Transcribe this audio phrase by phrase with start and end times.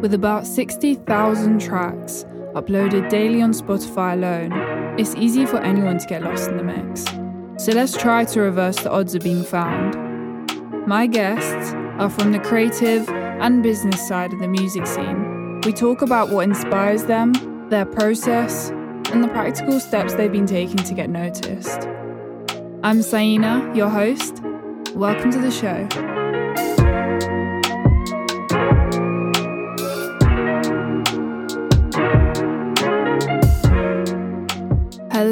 [0.00, 4.52] With about 60,000 tracks uploaded daily on Spotify alone,
[4.98, 7.04] it's easy for anyone to get lost in the mix.
[7.64, 9.96] So let's try to reverse the odds of being found.
[10.86, 15.60] My guests are from the creative and business side of the music scene.
[15.62, 17.32] We talk about what inspires them,
[17.70, 18.68] their process,
[19.12, 21.88] and the practical steps they've been taking to get noticed.
[22.82, 24.42] I'm Saina, your host.
[24.94, 26.15] Welcome to the show.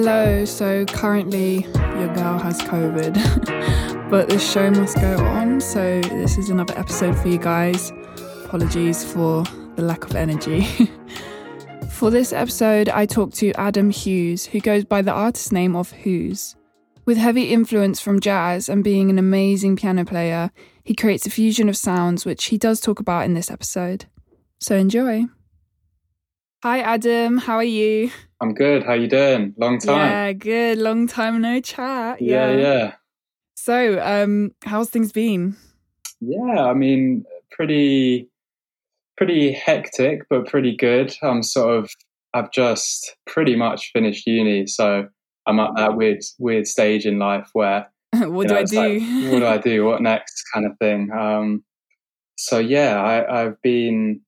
[0.06, 3.14] Hello, so currently your girl has COVID,
[4.10, 7.90] but the show must go on, so this is another episode for you guys.
[8.44, 9.44] Apologies for
[9.77, 10.66] the lack of energy.
[11.90, 15.90] for this episode, I talked to Adam Hughes, who goes by the artist name of
[15.92, 16.55] Hoos.
[17.06, 20.50] With heavy influence from jazz and being an amazing piano player,
[20.84, 24.05] he creates a fusion of sounds, which he does talk about in this episode.
[24.60, 25.24] So enjoy.
[26.62, 27.38] Hi, Adam.
[27.38, 28.10] How are you?
[28.45, 28.83] I'm good.
[28.83, 29.55] How you doing?
[29.56, 30.11] Long time.
[30.11, 30.77] Yeah, good.
[30.77, 32.20] Long time no chat.
[32.20, 32.59] Yeah, yeah.
[32.59, 32.92] yeah.
[33.55, 35.56] So, um, how's things been?
[36.20, 38.28] Yeah, I mean, pretty,
[39.17, 41.17] pretty hectic, but pretty good.
[41.22, 41.91] I'm sort of,
[42.34, 45.09] I've just pretty much finished uni, so
[45.47, 48.77] I'm at that weird, weird stage in life where what do know, I do?
[48.77, 49.84] Like, what do I do?
[49.87, 50.45] What next?
[50.53, 51.11] Kind of thing.
[51.19, 51.65] Um,
[52.37, 54.20] so yeah, I, I've been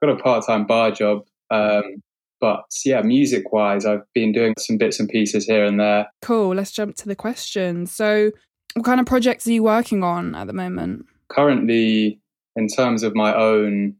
[0.00, 2.04] got a part time bar job um,
[2.40, 6.08] but yeah, music wise, I've been doing some bits and pieces here and there.
[6.22, 6.54] Cool.
[6.54, 7.92] Let's jump to the questions.
[7.92, 8.30] So,
[8.74, 11.06] what kind of projects are you working on at the moment?
[11.28, 12.20] Currently,
[12.56, 13.94] in terms of my own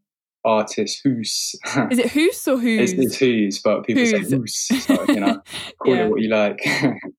[0.44, 1.54] artist, Hoos.
[1.90, 2.92] Is it Who's or Who's?
[2.92, 4.28] It's, it's Who's, but people who's.
[4.28, 4.84] say Who's.
[4.84, 5.40] So, you know,
[5.82, 6.04] call yeah.
[6.04, 6.60] it what you like.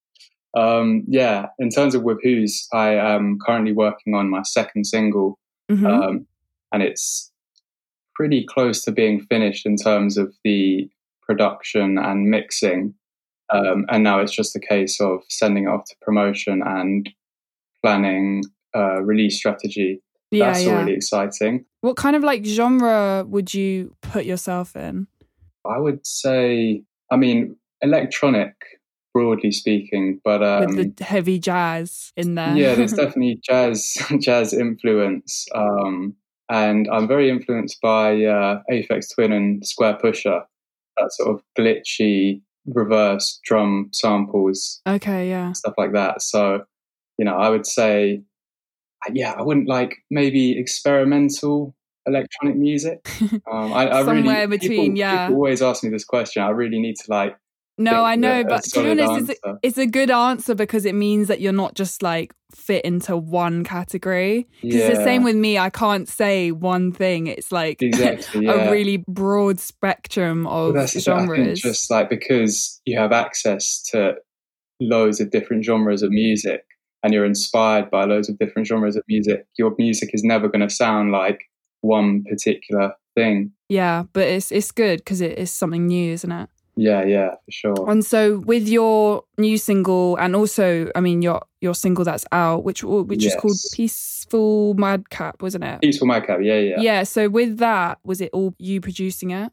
[0.57, 5.37] um, yeah, in terms of with Hoos, I am currently working on my second single.
[5.71, 5.85] Mm-hmm.
[5.85, 6.27] Um,
[6.71, 7.31] and it's
[8.15, 10.89] pretty close to being finished in terms of the
[11.29, 12.95] production and mixing.
[13.53, 17.07] Um, and now it's just a case of sending it off to promotion and
[17.83, 18.43] planning
[18.75, 20.01] uh, release strategy.
[20.31, 20.79] Yeah, That's yeah.
[20.79, 21.65] really exciting.
[21.81, 25.07] What kind of like genre would you put yourself in?
[25.65, 28.53] I would say, I mean, electronic,
[29.13, 32.55] broadly speaking, but um, with the heavy jazz in there.
[32.55, 35.45] yeah, there's definitely jazz, jazz influence.
[35.53, 36.15] Um,
[36.49, 40.43] and I'm very influenced by uh, Aphex Twin and Squarepusher,
[40.99, 44.81] that sort of glitchy reverse drum samples.
[44.87, 46.21] Okay, yeah, stuff like that.
[46.21, 46.61] So,
[47.17, 48.21] you know, I would say,
[49.11, 53.07] yeah, I wouldn't like maybe experimental electronic music.
[53.51, 55.27] Um, I, I Somewhere really, between, people, yeah.
[55.27, 56.43] People always ask me this question.
[56.43, 57.35] I really need to like
[57.79, 60.93] no, I know, but to be honest, it's a, it's a, good answer because it
[60.93, 64.47] means that you're not just like fit into one category.
[64.61, 64.89] Because yeah.
[64.89, 67.27] the same with me, I can't say one thing.
[67.27, 68.67] It's like exactly, yeah.
[68.67, 71.61] a really broad spectrum of well, genres.
[71.61, 74.15] just like because you have access to
[74.81, 76.65] loads of different genres of music
[77.01, 80.67] and you're inspired by loads of different genres of music, your music is never going
[80.67, 81.45] to sound like
[81.81, 83.53] one particular thing.
[83.69, 86.49] Yeah, but it's it's good because it is something new, isn't it?
[86.79, 87.89] Yeah, yeah, for sure.
[87.91, 92.63] And so with your new single and also I mean your your single that's out
[92.63, 93.33] which which yes.
[93.33, 95.81] is called Peaceful Madcap, wasn't it?
[95.81, 96.79] Peaceful Madcap, yeah, yeah.
[96.79, 99.51] Yeah, so with that was it all you producing it?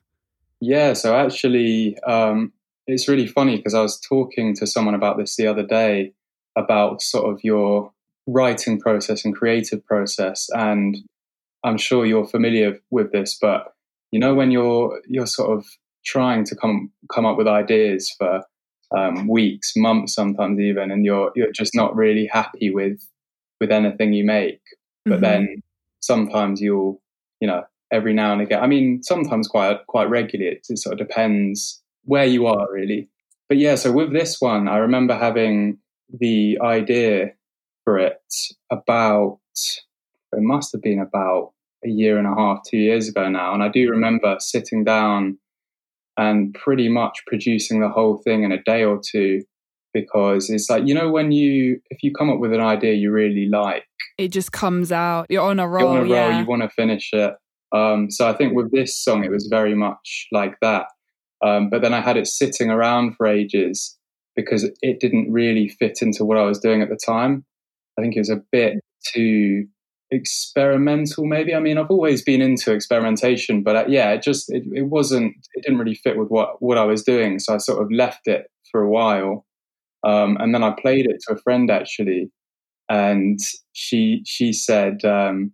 [0.60, 2.52] Yeah, so actually um
[2.86, 6.12] it's really funny because I was talking to someone about this the other day
[6.54, 7.92] about sort of your
[8.28, 10.96] writing process and creative process and
[11.64, 13.74] I'm sure you're familiar with this but
[14.12, 15.66] you know when you're you're sort of
[16.06, 18.42] trying to come come up with ideas for
[18.96, 22.98] um, weeks, months, sometimes even, and you're you're just not really happy with
[23.60, 24.60] with anything you make.
[25.04, 25.22] But mm-hmm.
[25.22, 25.62] then
[26.00, 27.00] sometimes you'll,
[27.40, 28.62] you know, every now and again.
[28.62, 30.52] I mean, sometimes quite quite regularly.
[30.56, 33.08] It, it sort of depends where you are really.
[33.48, 35.78] But yeah, so with this one, I remember having
[36.10, 37.32] the idea
[37.84, 38.20] for it
[38.70, 39.38] about
[40.32, 41.52] it must have been about
[41.84, 45.38] a year and a half, two years ago now, and I do remember sitting down
[46.16, 49.42] and pretty much producing the whole thing in a day or two
[49.92, 53.10] because it's like you know when you if you come up with an idea you
[53.10, 53.84] really like
[54.18, 55.26] it just comes out.
[55.28, 56.28] You're on a roll you're on a yeah.
[56.28, 57.34] roll you want to finish it.
[57.72, 60.86] Um, so i think with this song it was very much like that.
[61.44, 63.96] Um, but then i had it sitting around for ages
[64.34, 67.44] because it didn't really fit into what i was doing at the time.
[67.98, 68.74] I think it was a bit
[69.12, 69.66] too
[70.12, 74.62] experimental maybe i mean i've always been into experimentation but uh, yeah it just it,
[74.72, 77.82] it wasn't it didn't really fit with what what i was doing so i sort
[77.82, 79.44] of left it for a while
[80.06, 82.30] um, and then i played it to a friend actually
[82.88, 83.40] and
[83.72, 85.52] she she said um,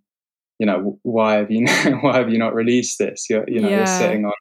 [0.59, 1.65] you know, why have you
[2.01, 3.25] why have you not released this?
[3.29, 3.77] You're you know yeah.
[3.77, 4.31] you're sitting on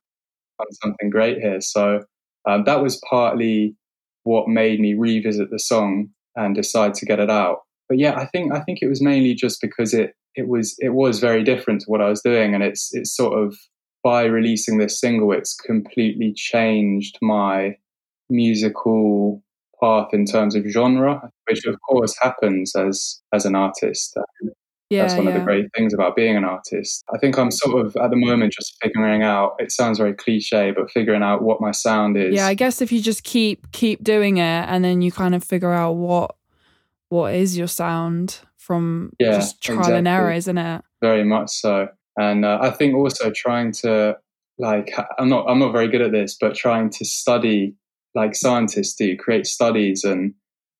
[0.60, 1.60] on something great here.
[1.60, 2.04] So
[2.48, 3.74] um, that was partly
[4.22, 7.61] what made me revisit the song and decide to get it out.
[7.88, 10.90] But yeah, I think I think it was mainly just because it it was it
[10.90, 13.56] was very different to what I was doing, and it's it's sort of
[14.02, 17.76] by releasing this single, it's completely changed my
[18.28, 19.42] musical
[19.80, 24.16] path in terms of genre, which of course happens as as an artist.
[24.90, 25.30] Yeah, That's one yeah.
[25.30, 27.02] of the great things about being an artist.
[27.14, 29.54] I think I'm sort of at the moment just figuring out.
[29.58, 32.34] It sounds very cliche, but figuring out what my sound is.
[32.34, 35.42] Yeah, I guess if you just keep keep doing it, and then you kind of
[35.42, 36.36] figure out what
[37.12, 39.98] what is your sound from yeah, just trial exactly.
[39.98, 40.82] and error, isn't it?
[41.02, 41.88] Very much so.
[42.18, 44.16] And uh, I think also trying to
[44.58, 47.74] like I'm not I'm not very good at this, but trying to study
[48.14, 50.32] like scientists do, create studies and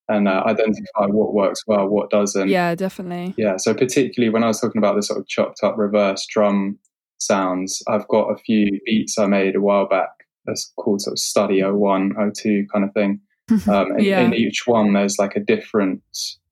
[0.08, 2.49] and uh, identify what works well, what doesn't.
[2.49, 3.34] Yeah, definitely.
[3.37, 6.79] Yeah, so particularly when I was talking about the sort of chopped up reverse drum
[7.19, 10.08] sounds, I've got a few beats I made a while back
[10.46, 13.20] that's called sort of Study 01, 02 kind of thing.
[13.69, 14.20] Um, yeah.
[14.20, 16.02] in each one, there's like a different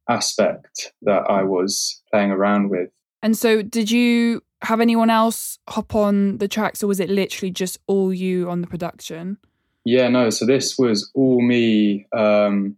[0.08, 2.90] aspect that I was playing around with.
[3.22, 7.50] And so, did you have anyone else hop on the tracks, or was it literally
[7.50, 9.38] just all you on the production?
[9.84, 10.30] Yeah, no.
[10.30, 12.76] So this was all me um,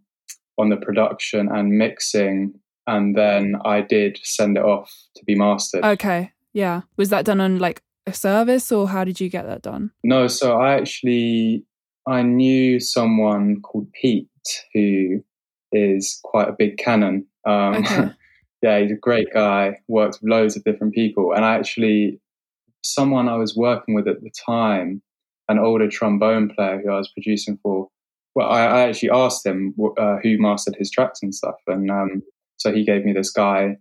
[0.57, 2.53] on the production and mixing,
[2.87, 5.83] and then I did send it off to be mastered.
[5.83, 6.81] Okay, yeah.
[6.97, 9.91] Was that done on like a service, or how did you get that done?
[10.03, 11.65] No, so I actually
[12.07, 14.27] I knew someone called Pete
[14.73, 15.23] who
[15.71, 17.25] is quite a big canon.
[17.45, 18.09] Um, okay.
[18.61, 19.77] yeah, he's a great guy.
[19.87, 22.19] Works with loads of different people, and I actually
[22.83, 25.01] someone I was working with at the time,
[25.47, 27.89] an older trombone player who I was producing for
[28.35, 32.23] well, I, I actually asked him uh, who mastered his tracks and stuff, and um,
[32.57, 33.77] so he gave me this guy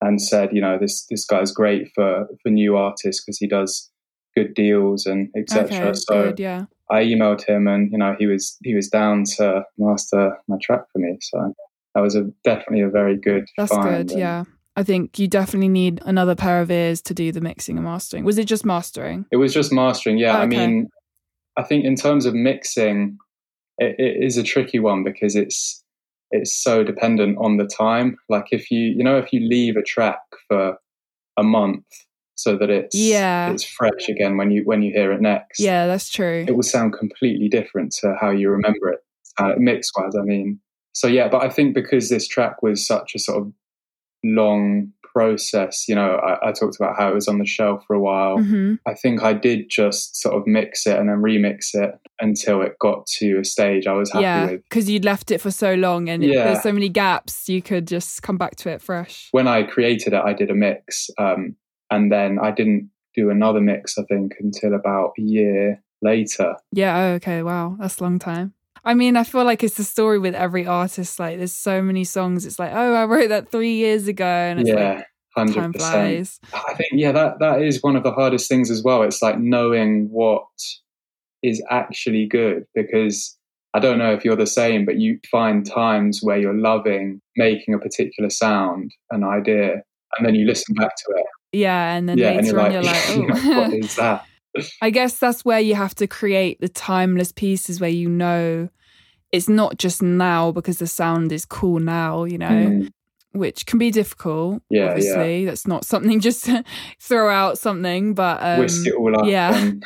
[0.00, 3.90] and said, you know, this this guy's great for for new artists because he does
[4.36, 5.64] good deals and etc.
[5.64, 6.66] Okay, so good, yeah.
[6.90, 10.84] I emailed him, and you know, he was he was down to master my track
[10.92, 11.18] for me.
[11.20, 11.54] So
[11.94, 13.46] that was a definitely a very good.
[13.56, 14.10] That's good.
[14.10, 14.44] And, yeah.
[14.76, 18.24] I think you definitely need another pair of ears to do the mixing and mastering.
[18.24, 19.24] Was it just mastering?
[19.30, 20.32] It was just mastering, yeah.
[20.32, 20.42] Oh, okay.
[20.42, 20.88] I mean,
[21.56, 23.16] I think in terms of mixing,
[23.78, 25.82] it, it is a tricky one because it's
[26.30, 28.16] it's so dependent on the time.
[28.28, 30.76] Like if you you know if you leave a track for
[31.36, 31.84] a month
[32.36, 35.60] so that it's yeah it's fresh again when you when you hear it next.
[35.60, 36.44] Yeah, that's true.
[36.46, 39.00] It will sound completely different to how you remember it.
[39.38, 40.60] Uh, mix wise, I mean.
[40.92, 43.52] So yeah, but I think because this track was such a sort of
[44.22, 45.88] long process.
[45.88, 48.38] You know, I, I, talked about how it was on the shelf for a while.
[48.38, 48.74] Mm-hmm.
[48.86, 52.78] I think I did just sort of mix it and then remix it until it
[52.80, 54.62] got to a stage I was happy yeah, with.
[54.64, 56.44] Because you'd left it for so long and yeah.
[56.44, 59.28] there's so many gaps, you could just come back to it fresh.
[59.30, 61.08] When I created it, I did a mix.
[61.16, 61.54] Um,
[61.94, 66.56] and then I didn't do another mix, I think, until about a year later.
[66.72, 66.98] Yeah.
[66.98, 67.42] Oh, okay.
[67.42, 67.76] Wow.
[67.78, 68.54] That's a long time.
[68.84, 71.18] I mean, I feel like it's the story with every artist.
[71.18, 72.44] Like, there's so many songs.
[72.44, 74.94] It's like, oh, I wrote that three years ago, and it's yeah.
[74.96, 75.06] like,
[75.36, 76.38] Hundred percent.
[76.52, 79.02] I think yeah, that that is one of the hardest things as well.
[79.02, 80.46] It's like knowing what
[81.42, 83.36] is actually good because
[83.74, 87.74] I don't know if you're the same, but you find times where you're loving making
[87.74, 89.82] a particular sound, an idea,
[90.16, 91.26] and then you listen back to it.
[91.54, 94.26] Yeah, and then yeah, later and you're on, like, you're like, oh, what is that?
[94.82, 98.68] I guess that's where you have to create the timeless pieces where you know
[99.32, 102.92] it's not just now because the sound is cool now, you know, mm.
[103.32, 104.62] which can be difficult.
[104.70, 105.46] Yeah, obviously, yeah.
[105.46, 106.62] that's not something just to
[107.00, 109.26] throw out something, but um, whisk it all up.
[109.26, 109.84] Yeah, and...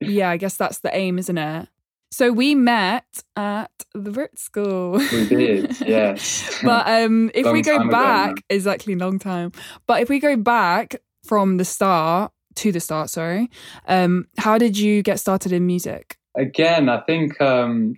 [0.00, 0.30] yeah.
[0.30, 1.68] I guess that's the aim, isn't it?
[2.14, 4.92] So we met at the Brit School.
[4.92, 6.60] We did, yes.
[6.62, 9.50] but um, if we go back, ago, exactly long time.
[9.88, 10.94] But if we go back
[11.24, 13.50] from the start, to the start, sorry.
[13.88, 16.16] Um, how did you get started in music?
[16.36, 17.94] Again, I think um,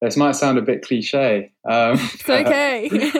[0.00, 1.50] this might sound a bit cliche.
[1.68, 2.88] Um, it's okay.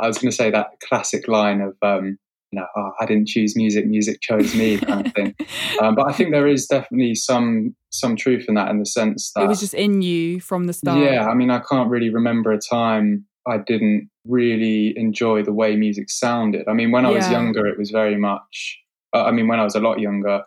[0.00, 2.16] I, was going to say that classic line of, um,
[2.52, 5.34] you know, oh, I didn't choose music, music chose me, kind of thing.
[5.80, 9.32] Um, but I think there is definitely some some truth in that, in the sense
[9.34, 10.98] that it was just in you from the start.
[10.98, 15.74] Yeah, I mean, I can't really remember a time I didn't really enjoy the way
[15.76, 16.68] music sounded.
[16.68, 18.82] I mean, when I was younger, it was very much
[19.12, 20.42] I mean, when I was a lot younger,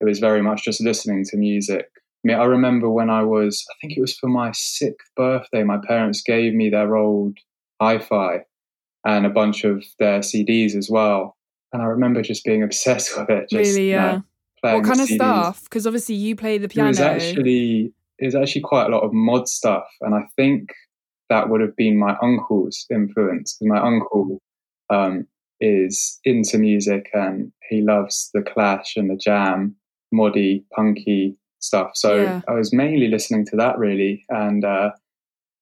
[0.00, 1.86] it was very much just listening to music.
[2.24, 5.62] I mean, I remember when I was, I think it was for my sixth birthday,
[5.62, 7.38] my parents gave me their old
[7.80, 8.40] hi fi
[9.04, 11.36] and a bunch of their CDs as well.
[11.72, 13.48] And I remember just being obsessed with it.
[13.50, 14.20] Just, really, yeah.
[14.62, 15.14] Know, what kind of CDs.
[15.16, 15.64] stuff?
[15.64, 16.88] Because obviously you play the piano.
[16.88, 20.70] It was actually it was actually quite a lot of mod stuff, and I think
[21.30, 23.56] that would have been my uncle's influence.
[23.60, 24.40] Because my uncle
[24.90, 25.26] um,
[25.60, 29.76] is into music and he loves the Clash and the Jam,
[30.12, 31.90] moddy, punky stuff.
[31.94, 32.40] So Yeah.
[32.48, 34.90] I was mainly listening to that really, and uh,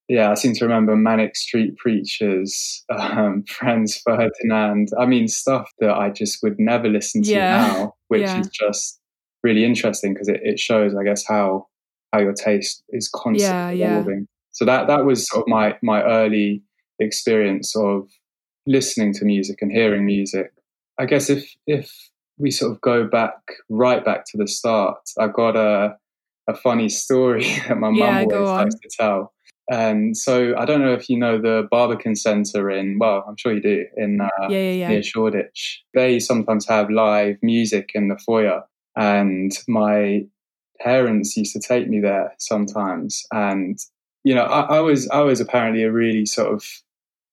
[0.09, 4.89] yeah, I seem to remember Manic Street Preachers, um, Franz Ferdinand.
[4.99, 7.49] I mean, stuff that I just would never listen to Yeah.
[7.49, 8.41] now, which Yeah.
[8.41, 9.01] is just
[9.43, 11.67] really interesting because it, it shows, I guess, how
[12.13, 14.29] how your taste is constantly Yeah, evolving.
[14.53, 16.63] So that that was sort of my my early
[17.01, 18.09] experience of
[18.67, 20.53] listening to music and hearing music.
[20.99, 21.91] I guess if if
[22.39, 23.35] we sort of go back
[23.69, 25.97] right back to the start, I've got a
[26.49, 29.33] a funny story that my mum always likes to tell.
[29.71, 33.53] And so I don't know if you know the Barbican Centre in well, I'm sure
[33.53, 34.89] you do in uh, yeah, yeah, yeah.
[34.89, 35.83] near Shoreditch.
[35.95, 38.63] They sometimes have live music in the foyer,
[38.97, 40.27] and my
[40.81, 43.25] parents used to take me there sometimes.
[43.33, 43.79] And
[44.23, 46.65] you know, I, I was I was apparently a really sort of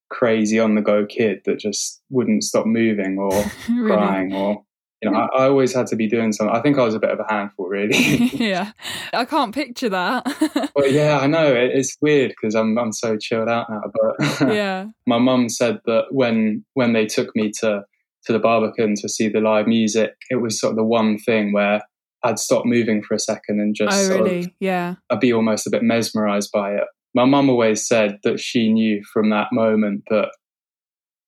[0.10, 3.32] crazy on the go kid that just wouldn't stop moving or
[3.70, 3.88] really.
[3.88, 4.64] crying or
[5.04, 6.56] you know, I, I always had to be doing something.
[6.56, 7.98] I think I was a bit of a handful, really.
[8.34, 8.72] yeah,
[9.14, 10.72] I can't picture that.
[10.76, 13.82] but yeah, I know it, it's weird because I'm I'm so chilled out now.
[13.94, 17.84] But yeah, my mum said that when when they took me to
[18.26, 21.52] to the Barbican to see the live music, it was sort of the one thing
[21.52, 21.82] where
[22.24, 24.56] I'd stop moving for a second and just oh sort of, really?
[24.60, 26.86] Yeah, I'd be almost a bit mesmerized by it.
[27.16, 30.32] My mum always said that she knew from that moment that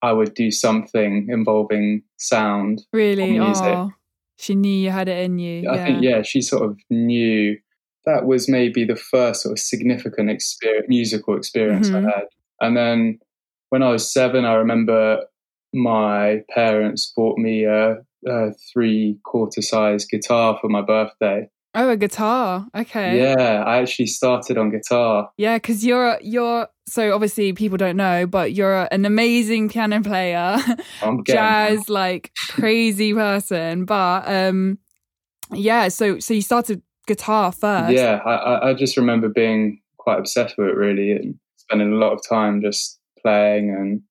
[0.05, 2.85] I would do something involving sound.
[2.93, 3.23] really.
[3.37, 3.75] Or music.
[3.75, 3.91] Oh,
[4.37, 5.69] she knew you had it in you.
[5.69, 7.57] I think yeah, she sort of knew
[8.05, 11.97] that was maybe the first sort of significant experience, musical experience Mhm.
[11.97, 12.27] I had.
[12.61, 13.19] And then
[13.71, 15.25] when I was seven, I remember
[15.73, 17.97] my parents bought me a,
[18.27, 21.47] a three quarter size guitar for my birthday.
[21.75, 22.65] Oh, a guitar.
[22.75, 23.19] Okay.
[23.19, 25.29] Yeah, I actually started on guitar.
[25.37, 30.57] Yeah, because you're you're so obviously people don't know, but you're an amazing piano player,
[31.01, 33.85] I'm jazz like crazy person.
[33.85, 34.77] But um,
[35.51, 37.93] yeah, so so you started guitar first.
[37.93, 41.95] Yeah, I, I- I just remember being quite obsessed with it really and spending a
[41.97, 43.69] lot of time just playing.
[43.69, 44.01] And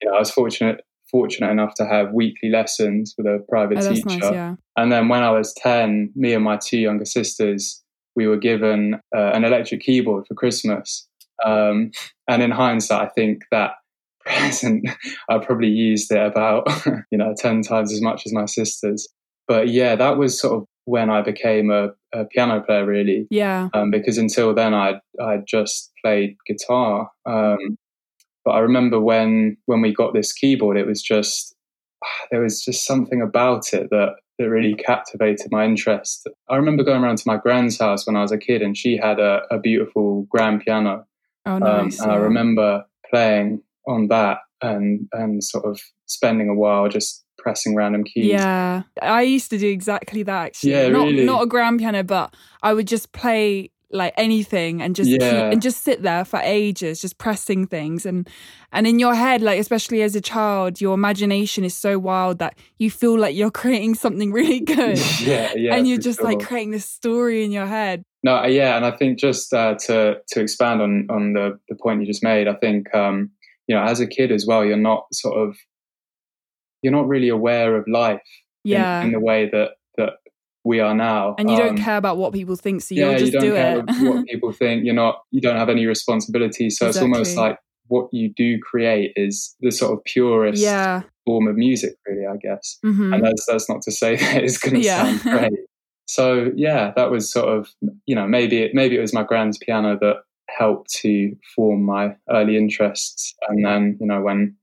[0.00, 3.92] you know, I was fortunate fortunate enough to have weekly lessons with a private Oh,
[3.94, 4.06] teacher.
[4.08, 4.22] nice.
[4.32, 4.54] Yeah.
[4.76, 7.82] And then when I was ten, me and my two younger sisters,
[8.16, 11.06] we were given uh, an electric keyboard for Christmas.
[11.44, 11.90] Um,
[12.28, 13.72] and in hindsight, I think that
[14.26, 14.86] present
[15.30, 16.66] I probably used it about
[17.10, 19.08] you know ten times as much as my sisters.
[19.48, 23.68] But yeah, that was sort of when I became a, a piano player, really Yeah.
[23.74, 27.10] um, because until then I I just played guitar.
[27.26, 27.76] Um,
[28.44, 31.54] but I remember when when we got this keyboard, it was just
[32.30, 36.26] there was just something about it that that really captivated my interest.
[36.48, 38.96] I remember going around to my grand's house when I was a kid, and she
[38.96, 41.06] had a, a beautiful grand piano,
[41.46, 42.00] Oh, um, nice.
[42.00, 47.74] and I remember playing on that and and sort of spending a while just pressing
[47.74, 48.26] random keys.
[48.26, 50.72] Yeah, I used to do exactly that actually.
[50.72, 51.24] Yeah, not really?
[51.24, 55.60] not a grand piano, but I would just play like anything and just keep, and
[55.60, 58.28] just sit there for ages, just pressing things and
[58.72, 62.56] and in your head, like especially as a child, your imagination is so wild that
[62.78, 64.98] you feel like you're creating something really good.
[65.20, 65.74] yeah, yeah.
[65.76, 68.04] and you're just like creating this story in your head.
[68.22, 71.74] No, uh, yeah, and I think just uh, to to expand on on the the
[71.74, 73.30] point you just made, I think um,
[73.66, 75.56] you know, as a kid as well, you're not sort of
[76.82, 78.22] you're not really aware of life
[78.64, 79.02] in- Yeah.
[79.02, 80.14] in, the way that that
[80.64, 83.32] we are now, and you don't Um, care about what people think, so you'll just
[83.32, 83.84] you don't do care it.
[84.08, 84.84] what people think.
[84.84, 85.22] You're not.
[85.30, 86.70] You don't have any responsibility.
[86.70, 91.02] So it's almost like what you do create is the sort of purest yeah.
[91.24, 92.26] form of music, really.
[92.26, 92.78] I guess.
[92.82, 95.02] hmm And that's that's not to say that it's going to Yeah.
[95.18, 95.52] sound great.
[96.06, 97.68] So yeah, that was sort of
[98.06, 100.16] you know maybe it, maybe it was my grand's piano that
[100.48, 104.56] helped to form my early interests, and then you know when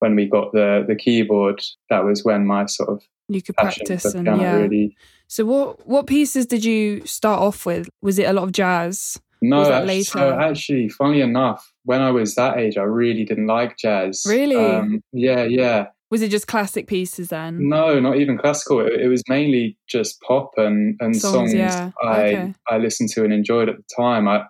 [0.00, 3.86] when we got the the keyboard, that was when my sort of You could passion
[3.86, 4.56] practice and yeah.
[4.56, 4.96] really.
[5.26, 7.88] So what what pieces did you start off with?
[8.00, 9.20] Was it a lot of jazz?
[9.40, 13.76] No, actually, so actually, funnily enough, when I was that age, I really didn't like
[13.76, 14.24] jazz.
[14.26, 14.56] Really?
[14.56, 15.86] Um, yeah, yeah.
[16.10, 17.68] Was it just classic pieces then?
[17.68, 18.80] No, not even classical.
[18.80, 21.90] It, it was mainly just pop and, and Songs, songs, yeah.
[22.02, 22.54] I Okay.
[22.68, 24.26] I listened to and enjoyed at the time.
[24.26, 24.44] I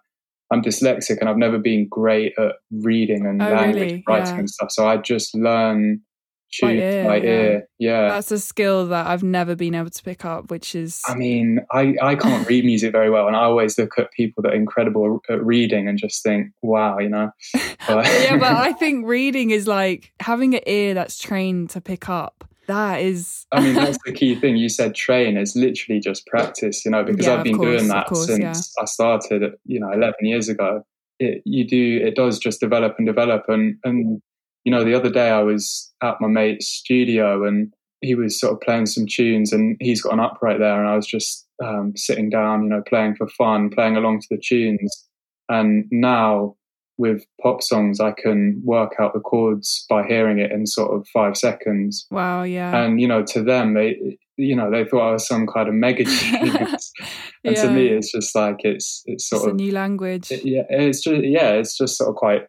[0.50, 4.04] I'm dyslexic and I've never been great at reading and Oh, language really?
[4.08, 4.38] writing Yeah.
[4.38, 4.70] and stuff.
[4.70, 6.00] So I just learn
[6.62, 7.30] By ear, by yeah.
[7.30, 7.68] ear.
[7.78, 8.08] Yeah.
[8.08, 11.60] That's a skill that I've never been able to pick up, which is I mean,
[11.72, 14.56] I, I can't read music very well, and I always look at people that are
[14.56, 17.30] incredible at reading and just think, wow, you know.
[17.86, 22.08] But, yeah, but I think reading is like having an ear that's trained to pick
[22.08, 22.44] up.
[22.66, 24.56] That is, I mean, that's the key thing.
[24.56, 27.88] You said train is literally just practice, you know, because Yeah, I've been course, doing
[27.88, 28.40] that course, since
[28.76, 28.82] yeah.
[28.82, 30.84] I started, you know, 11 years ago.
[31.18, 33.44] It, you do, it does just develop and develop.
[33.48, 34.20] And, and,
[34.68, 37.72] you know, the other day I was at my mate's studio and
[38.02, 40.94] he was sort of playing some tunes and he's got an upright there and I
[40.94, 45.08] was just um, sitting down, you know, playing for fun, playing along to the tunes.
[45.48, 46.56] And now
[46.98, 51.08] with pop songs, I can work out the chords by hearing it in sort of
[51.14, 52.06] five seconds.
[52.10, 52.76] Wow, yeah.
[52.84, 55.74] And, you know, to them, they, you know, they thought I was some kind of
[55.74, 56.92] mega genius.
[57.42, 57.62] and Yeah.
[57.62, 60.30] to me, it's just like, it's, it's sort it's a of, new language.
[60.30, 62.42] it- yeah, it's just, yeah, it's just sort of quite,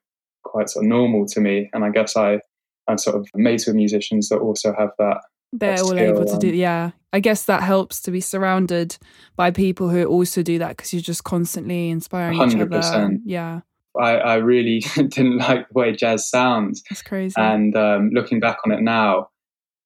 [0.49, 1.69] quite sort of normal to me.
[1.73, 2.39] And I guess I,
[2.87, 5.21] I'm sort of mates with musicians that also have that
[5.53, 6.91] They're that all able to do yeah.
[7.11, 8.97] I guess that helps to be surrounded
[9.35, 13.17] by people who also do that because you're just constantly inspiring each other.
[13.25, 13.61] Yeah,
[13.99, 16.83] I, I really didn't like the way jazz sounds.
[16.89, 17.33] that's crazy.
[17.37, 19.29] And um, looking back on it now,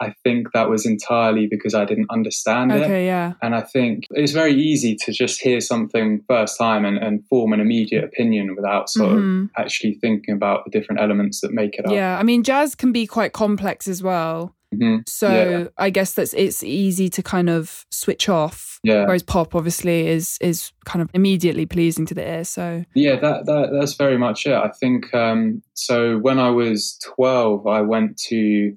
[0.04, 2.84] I think that was entirely because I didn't understand it.
[2.84, 3.34] okay, yeah.
[3.42, 7.54] And I think it's very easy to just hear something first time and, and form
[7.54, 9.50] an immediate opinion without sort of Mhm.
[9.58, 11.94] actually thinking about the different elements that make it up.
[11.94, 14.56] Yeah, I mean, jazz can be quite complex as well.
[14.76, 15.08] Mhm.
[15.08, 15.68] So Yeah.
[15.78, 18.80] I guess that's it's easy to kind of switch off.
[18.84, 19.06] Yeah.
[19.06, 22.44] Whereas pop obviously is is kind of immediately pleasing to the ear.
[22.44, 24.54] So Yeah, that, that that's very much it.
[24.68, 26.18] I think um, so.
[26.18, 28.76] When I was twelve, I went to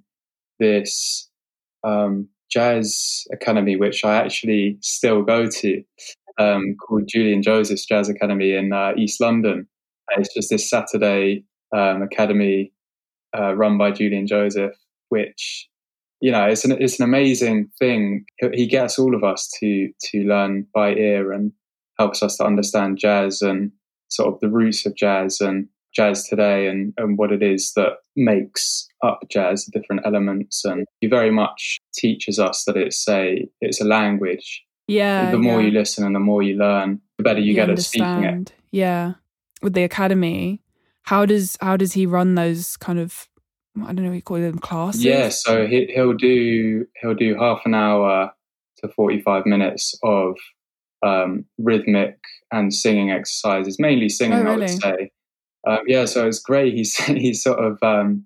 [0.58, 1.28] this
[1.84, 5.82] um, jazz academy, which I actually still go to,
[6.38, 9.66] um, called Julian Joseph's Jazz Academy in uh, East London.
[10.10, 11.44] And It's just this Saturday
[11.74, 12.72] um, academy
[13.36, 14.74] uh, run by Julian Joseph,
[15.08, 15.68] which
[16.20, 18.24] you know it's an it's an amazing thing.
[18.38, 21.52] He- gets all of us to to learn by ear and
[21.98, 23.72] helps us to understand jazz and
[24.08, 27.94] sort of the roots of jazz and jazz today and, and what it is that
[28.16, 30.64] makes up jazz, the different elements.
[30.64, 34.64] And he very much teaches us that it's a it's a language.
[34.86, 35.66] yeah, the more yeah.
[35.68, 38.52] you listen and the more you learn, the better you, get at speaking it.
[38.70, 39.14] Yeah,
[39.62, 40.62] with the academy,
[41.02, 43.28] how does how does he run those kind of
[43.82, 45.04] I don't know what you call them classes?
[45.04, 48.32] Yeah, so he, he'll do he'll do half an hour
[48.78, 50.36] to forty five minutes of
[51.02, 52.18] um, rhythmic
[52.52, 55.10] and singing exercises, mainly singing, Oh, I would say.
[55.66, 56.74] Um, yeah, so it's great.
[56.74, 58.24] He's he's sort of um,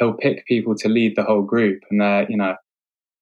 [0.00, 2.56] he'll pick people to lead the whole group, and they're you know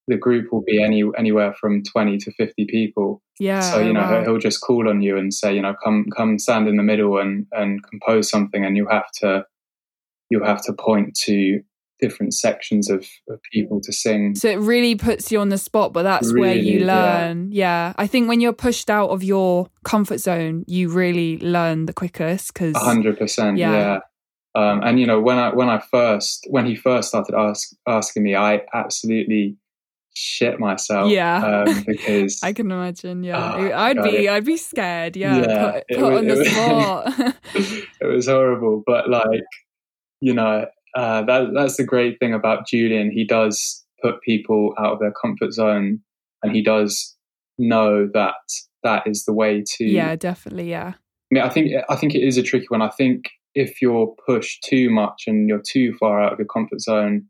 [0.07, 3.21] the group will be any anywhere from twenty to fifty people.
[3.39, 3.61] yeah.
[3.61, 4.23] so you know wow.
[4.25, 7.19] he'll, just call on you and say you know come come stand in the middle
[7.19, 9.45] and and compose something, and you have to
[10.31, 11.61] you have to point to
[12.01, 14.35] different sections of, of people to sing.
[14.37, 16.95] So it really puts you on the spot, but that's where you Really, yeah.
[16.95, 17.51] learn.
[17.51, 17.93] Yeah.
[17.97, 22.55] I think when you're pushed out of your comfort zone, you really learn the quickest
[22.55, 23.73] because A hundred percent, Yeah.
[23.73, 23.99] yeah.
[24.55, 28.23] Um, and you know, when I when I first when he first started ask, asking
[28.25, 29.57] me, I absolutely
[30.15, 31.11] shit myself.
[31.13, 31.63] Yeah.
[31.69, 33.23] um, because I can imagine.
[33.23, 35.17] Yeah, Oh, I'd God, be, it- I'd be scared.
[35.17, 37.35] Yeah, Yeah, put, put was- on the spot.
[38.01, 38.83] it was horrible.
[38.87, 39.45] But like,
[40.21, 43.11] you know, uh, that that's the great thing about Julian.
[43.13, 46.01] He does put people out of their comfort zone,
[46.43, 47.15] and he does
[47.59, 48.35] know that
[48.83, 49.85] that is the way to.
[49.85, 50.71] yeah, definitely.
[50.71, 52.83] Yeah, I mean, I think I think it is a tricky one.
[52.83, 53.27] I think
[53.59, 57.27] if you're pushed too much and you're too far out of your comfort zone,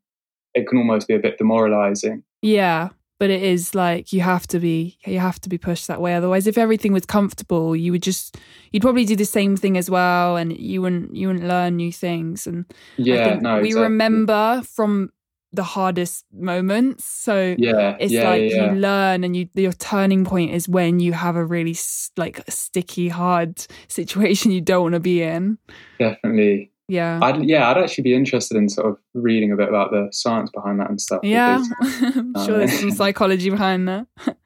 [0.55, 2.23] it can almost be a bit demoralizing.
[2.43, 2.91] yeah.
[3.21, 6.15] But it is like you have to be, you have to be pushed that way.
[6.15, 8.37] Otherwise, if everything was comfortable, you would just,
[8.71, 11.91] you'd probably do the same thing as well, and you wouldn't, you wouldn't learn new
[11.91, 12.47] things.
[12.47, 12.65] And
[12.97, 13.83] Yeah, no, we exactly.
[13.83, 15.11] remember from
[15.53, 17.05] the hardest moments.
[17.05, 18.73] So Yeah, it's yeah, like yeah.
[18.75, 21.75] you learn and you your turning point is when you have a really
[22.17, 25.57] like sticky hard situation you don't want to be in
[25.99, 26.71] definitely.
[26.89, 30.09] yeah I'd, yeah, I'd actually be interested in sort of reading a bit about the
[30.13, 31.21] science behind that and stuff.
[31.23, 34.07] yeah i'm sure there's some Uh, psychology behind that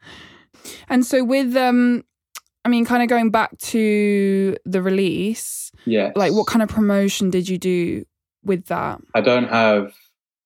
[0.88, 2.04] and so with um
[2.64, 6.12] i mean kind of going back to the release Yeah.
[6.14, 8.04] like what kind of promotion did you do
[8.44, 9.92] with that I don't have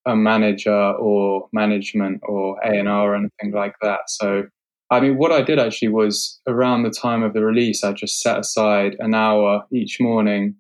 [0.07, 4.01] a manager or management or A and R or anything like that.
[4.09, 4.45] So,
[4.91, 8.21] I mean, what I did actually was around the time of the release, I just
[8.21, 10.55] set aside an hour each morning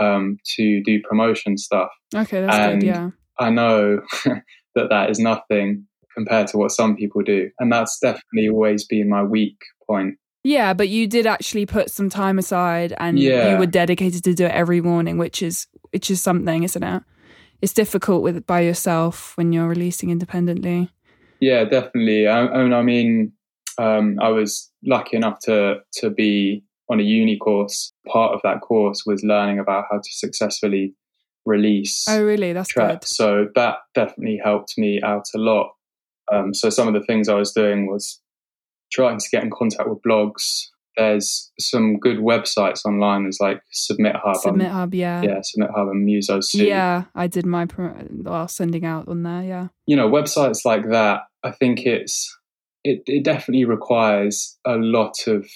[0.00, 1.90] um, to do promotion stuff.
[2.14, 6.96] okay that's And good yeah I know that that is nothing compared to what some
[6.96, 10.16] people do, and that's definitely always been my weak point.
[10.44, 14.46] Yeah, but you did actually put some time aside and you were dedicated to do
[14.46, 17.02] it every morning, which is which is something, isn't it?
[17.60, 20.90] It's difficult with by yourself when you're releasing independently.
[21.40, 22.26] Yeah, definitely.
[22.26, 23.32] I, I I mean,
[23.78, 27.92] um, I was lucky enough to to be on a uni course.
[28.06, 30.94] Part of that course was learning about how to successfully
[31.44, 32.52] release Oh, really?
[32.52, 33.04] That's good.
[33.04, 35.72] So that definitely helped me out a lot.
[36.30, 38.20] Um, so some of the things I was doing was
[38.92, 40.66] trying to get in contact with blogs
[40.98, 43.22] there's some good websites online.
[43.22, 44.36] There's like SubmitHub.
[44.36, 45.22] Submit Hub, yeah.
[45.22, 47.66] Yeah, SubmitHub and Muso Yeah, I did my
[48.10, 49.68] well, sending out on there, yeah.
[49.86, 52.36] You know, websites like that, I think it's
[52.84, 55.48] it, it definitely requires a lot of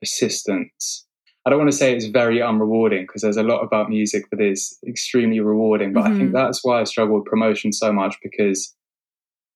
[0.00, 1.06] persistence.
[1.44, 4.40] I don't want to say it's very unrewarding because there's a lot about music that
[4.40, 6.12] is extremely rewarding, but mm-hmm.
[6.12, 6.36] I think mm-hmm.
[6.36, 8.74] that's why I struggle with promotion so much because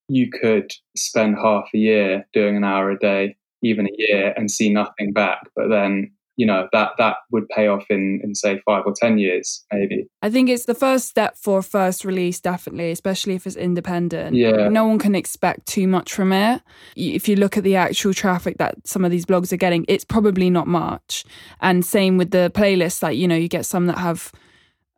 [0.08, 4.50] you could spend half a year doing an hour a day, even a year, and
[4.50, 5.40] see nothing back.
[5.54, 9.18] But then you know that that would pay off in in say five or ten
[9.18, 10.06] years maybe.
[10.22, 14.34] I think it's the first step for first release definitely especially if it's independent.
[14.34, 14.68] Yeah.
[14.68, 16.62] No one can expect too much from it.
[16.96, 20.04] If you look at the actual traffic that some of these blogs are getting it's
[20.04, 21.26] probably not much.
[21.60, 24.32] And same with the playlists like you know you get some that have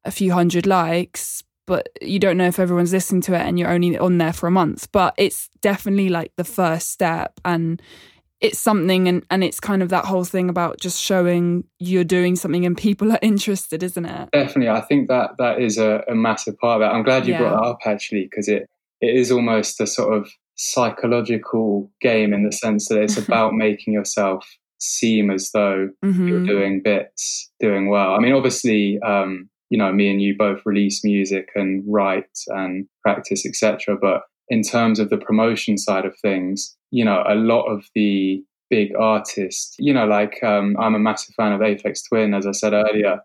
[0.05, 3.71] a few hundred likes but you don't know if everyone's listening to it and you're
[3.71, 4.91] only on there for a month.
[4.93, 7.41] But it's definitely like the first step.
[7.45, 7.81] And
[8.43, 12.37] it's something and, and it's kind of that whole thing about just showing you're doing
[12.37, 16.15] something and people are interested isn't it definitely i think that that is a, a
[16.15, 17.39] massive part of it i'm glad you yeah.
[17.39, 18.69] brought that up actually because it
[19.01, 23.95] it is almost a sort of psychological game in the sense that it's about making
[23.95, 24.47] yourself
[24.79, 26.29] seem as though mm-hmm.
[26.29, 30.61] you're doing bits doing well i mean obviously um, you know me and you both
[30.67, 36.17] release music and write and practice etc but in terms of the promotion side of
[36.19, 41.01] things you know, a lot of the big artists, you know, like um, I'm a
[41.01, 43.21] massive fan of Aphex Twin, as I said earlier,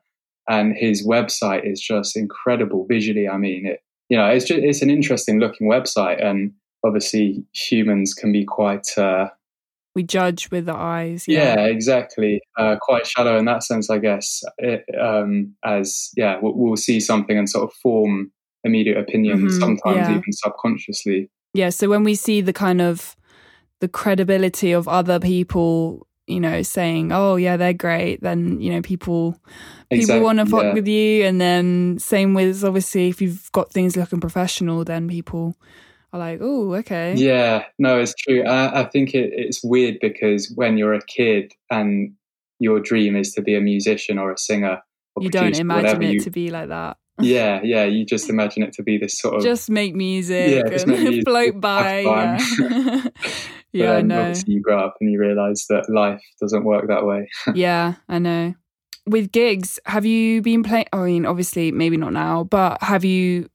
[0.50, 3.28] and his website is just incredible visually.
[3.30, 6.54] I mean, it, you know, it's just it's an interesting looking website, and
[6.84, 8.98] obviously humans can be quite.
[8.98, 9.28] Uh,
[9.94, 11.28] we judge with the eyes.
[11.28, 12.40] Yeah, yeah exactly.
[12.58, 14.44] Uh, quite shallow in that sense, I guess.
[14.60, 18.32] It, um, as yeah, we'll, we'll, see something and sort of form
[18.64, 20.18] immediate opinions, mm-hmm, sometimes yeah.
[20.18, 21.30] even subconsciously.
[21.54, 21.70] Yeah.
[21.70, 23.16] So when we see the kind of
[23.80, 28.82] the credibility of other people you know saying oh yeah they're great then you know
[28.82, 29.32] people
[29.90, 30.74] people exactly, want to fuck yeah.
[30.74, 35.56] with you and then same with obviously if you've got things looking professional then people
[36.12, 40.52] are like oh okay yeah no it's true i, I think it, it's weird because
[40.56, 42.14] when you're a kid and
[42.60, 44.82] your dream is to be a musician or a singer
[45.16, 48.62] or you don't imagine it you, to be like that yeah yeah you just imagine
[48.64, 52.02] it to be this sort of just make music yeah, just make music, float by
[52.02, 53.08] yeah.
[53.74, 54.22] yeah, I know.
[54.22, 57.30] Obviously, you grow up and you realize that life doesn't work that way.
[57.54, 58.56] yeah, I know.
[59.06, 60.88] With gigs, have you been playing?
[60.92, 63.50] I mean, obviously, maybe not now, but have you,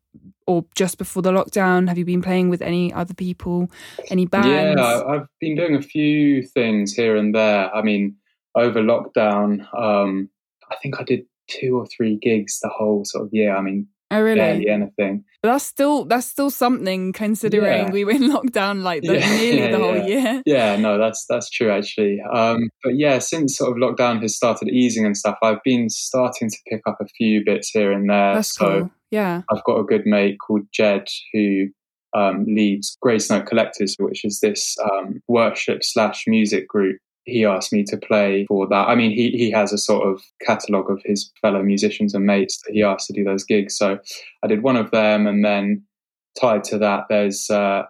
[0.46, 3.70] or just before the lockdown, have you been playing with any other people,
[4.08, 4.80] any bands?
[4.80, 7.74] Yeah, I've been doing a few things here and there.
[7.74, 8.16] I mean,
[8.54, 10.30] over lockdown, um,
[10.70, 11.26] I think I did
[11.60, 13.56] two or three gigs the whole sort of year.
[13.56, 14.40] I mean, Oh really?
[14.40, 15.24] Barely anything.
[15.42, 17.90] But that's still that's still something considering yeah.
[17.90, 20.42] we were in lockdown like the, yeah, nearly yeah, the whole year.
[20.44, 22.20] Yeah, no, that's that's true actually.
[22.20, 26.50] Um, but yeah, since sort of lockdown has started easing and stuff, I've been starting
[26.50, 28.34] to pick up a few bits here and there.
[28.34, 28.90] That's so cool.
[29.10, 31.68] Yeah, I've got a good mate called Jed who
[32.14, 37.72] um, leads Grace Note Collectors, which is this um, worship slash music group he asked
[37.72, 38.88] me to play for that.
[38.88, 42.60] I mean, he, he has a sort of catalogue of his fellow musicians and mates
[42.66, 43.76] that he asked to do those gigs.
[43.76, 43.98] So
[44.42, 45.84] I did one of them, and then
[46.40, 47.84] tied to that, there's uh,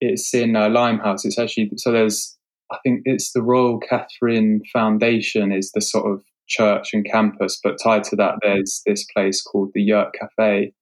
[0.00, 1.24] it's in uh, Limehouse.
[1.24, 2.36] It's actually so there's
[2.70, 7.76] I think it's the Royal Catherine Foundation is the sort of church and campus, but
[7.82, 10.72] tied to that, there's this place called the Yurt Cafe,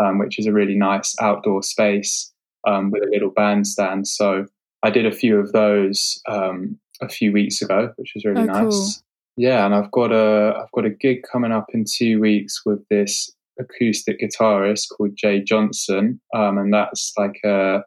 [0.00, 2.32] um, which is a really nice outdoor space
[2.66, 4.06] um, with a little bandstand.
[4.06, 4.46] So
[4.82, 8.44] I did a few of those um, a few weeks ago, which was really oh,
[8.44, 8.62] nice.
[8.62, 8.88] Cool.
[9.36, 12.80] Yeah, and I've got a I've got a gig coming up in two weeks with
[12.88, 13.30] this
[13.60, 17.82] acoustic guitarist called Jay Johnson, um, and that's like a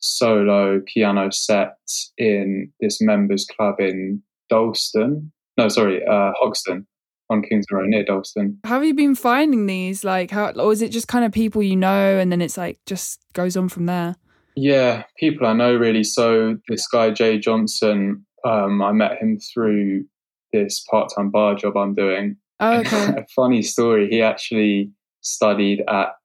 [0.00, 1.76] solo piano set
[2.18, 5.32] in this members club in Dalston.
[5.58, 6.86] No, sorry, uh, Hoxton
[7.28, 8.58] on Kings Road near Dalston.
[8.64, 10.04] How have you been finding these?
[10.04, 12.78] Like, how or is it just kind of people you know, and then it's like
[12.86, 14.16] just goes on from there?
[14.54, 16.04] Yeah, people I know really.
[16.04, 20.04] So this guy Jay Johnson, um, I met him through
[20.52, 22.36] this part-time bar job I'm doing.
[22.60, 23.08] Oh, okay.
[23.16, 24.08] a funny story.
[24.08, 26.16] He actually studied at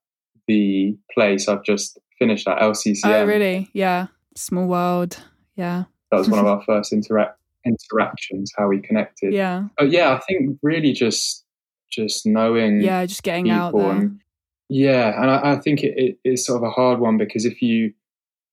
[0.47, 3.05] the place I've just finished at LCCM.
[3.05, 3.69] Oh, really?
[3.73, 4.07] Yeah.
[4.35, 5.21] Small world.
[5.55, 5.85] Yeah.
[6.11, 8.51] That was one of our first interact interactions.
[8.57, 9.33] How we connected.
[9.33, 9.65] Yeah.
[9.77, 11.45] But yeah, I think really just
[11.91, 12.81] just knowing.
[12.81, 13.91] Yeah, just getting out there.
[13.91, 14.21] And,
[14.69, 17.61] yeah, and I, I think it, it, it's sort of a hard one because if
[17.61, 17.93] you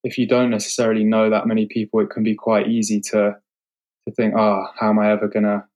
[0.04, 3.36] if you don't necessarily know that many people, it can be quite easy to
[4.08, 5.66] to think, oh, how am I ever gonna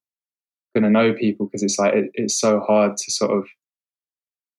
[0.75, 1.47] gonna know people?
[1.47, 3.47] Because it's like it, it's so hard to sort of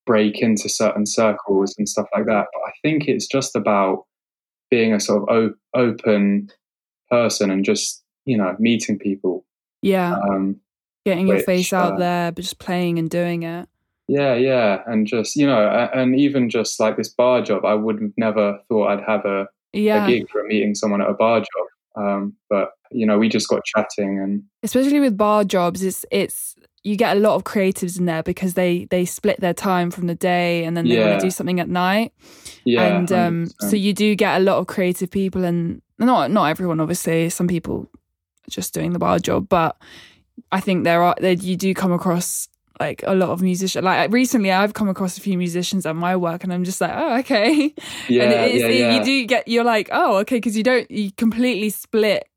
[0.05, 2.47] break into certain circles and stuff like that.
[2.53, 4.05] But I think it's just about
[4.69, 6.49] being a sort of o- open
[7.09, 9.45] person and just you know meeting people.
[9.81, 10.13] Yeah.
[10.13, 10.59] Um,
[11.05, 13.67] Getting your which, face out uh, there, but just playing and doing it.
[14.07, 18.01] yeah, yeah, and just you know, and even just like this bar job, I would
[18.01, 21.67] have never thought I'd have a, a gig for meeting someone at a bar job.
[21.95, 26.56] Um, but you know, we just got chatting, and Especially with bar jobs, it's it's
[26.84, 30.08] you get a lot of creatives in there because they they split their time from
[30.08, 32.13] the day and then they want to do something at night.
[32.65, 36.45] yeah, and um, so you do get a lot of creative people, and not not
[36.45, 37.29] everyone, obviously.
[37.29, 39.77] Some people are just doing the bar job, but
[40.51, 42.47] I think there are that you do come across
[42.79, 43.83] like a lot of musicians.
[43.83, 46.91] Like recently, I've come across a few musicians at my work, and I'm just like,
[46.93, 47.73] oh, okay.
[48.07, 48.97] yeah, and it is, yeah, yeah.
[48.97, 52.27] you do get you're like, oh, okay, because you don't you completely split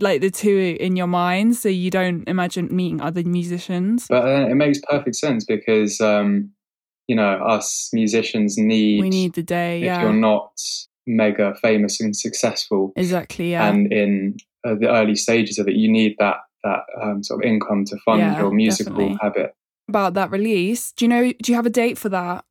[0.00, 4.06] like the two in your mind, so you don't imagine meeting other musicians.
[4.08, 6.50] But uh, it makes perfect sense because um,
[7.06, 10.52] you know us musicians need, we need the day, if yeah, you're not
[11.06, 13.68] mega famous and successful exactly, yeah.
[13.68, 17.48] and in uh, the early stages of it, you need that that um, sort of
[17.48, 19.18] income to fund Yeah, your musical definitely.
[19.20, 19.54] habit.
[19.88, 21.32] About that release, do you know?
[21.42, 22.44] Do you have a date for that?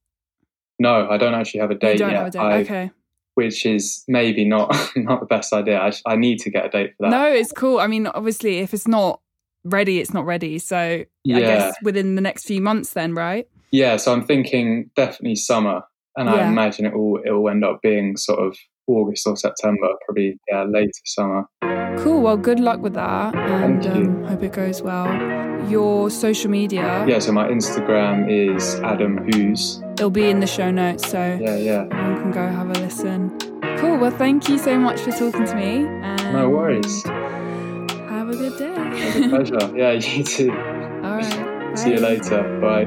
[0.80, 2.18] No, I don't actually have a date you don't yet.
[2.18, 2.40] have a date.
[2.40, 2.92] I- okay.
[3.36, 5.80] which is maybe not not the best idea.
[5.80, 7.12] I, I need to get a date for that.
[7.12, 7.80] No, it's cool.
[7.80, 9.22] I mean, obviously, if it's not
[9.64, 10.60] ready, it's not ready.
[10.60, 13.48] So I guess within the next few months, then, right?
[13.72, 15.82] Yeah, so I'm thinking definitely summer,
[16.16, 19.90] and I imagine it will it will end up being sort of August or September,
[20.06, 21.46] probably yeah later summer.
[22.00, 22.22] Cool.
[22.22, 25.47] Well, good luck with that, and um, hope it goes well.
[25.70, 29.82] Your social media, Yeah, so my Instagram is Adam Who's.
[29.94, 31.88] it'll be in the show notes, so Yeah, yeah.
[31.92, 33.38] everyone can go have a listen.
[33.80, 33.98] Cool.
[33.98, 35.86] Well, thank you so much for talking to me.
[35.86, 37.04] And No worries.
[37.06, 38.74] Have a good day.
[39.26, 39.72] A pleasure.
[39.76, 40.52] yeah, you too.
[40.52, 41.72] All right.
[41.78, 42.42] See you later.
[42.62, 42.86] Bye.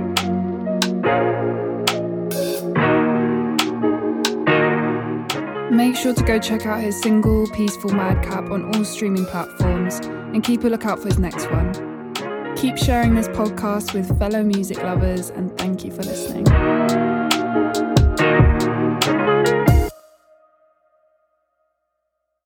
[5.70, 10.42] Make sure to go check out his single Peaceful Madcap on all streaming platforms and
[10.42, 11.89] keep a lookout for his next one.
[12.60, 17.09] Keep sharing this podcast with fellow music lovers and thank you for listening.